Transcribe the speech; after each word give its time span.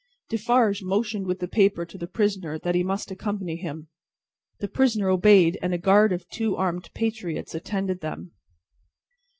Defarge 0.29 0.81
motioned 0.81 1.27
with 1.27 1.37
the 1.41 1.47
paper 1.47 1.85
to 1.85 1.95
the 1.95 2.07
prisoner 2.07 2.57
that 2.57 2.73
he 2.73 2.83
must 2.83 3.11
accompany 3.11 3.55
him. 3.57 3.87
The 4.59 4.67
prisoner 4.67 5.09
obeyed, 5.11 5.59
and 5.61 5.75
a 5.75 5.77
guard 5.77 6.11
of 6.11 6.27
two 6.29 6.55
armed 6.55 6.89
patriots 6.95 7.53
attended 7.53 8.01
them. 8.01 8.31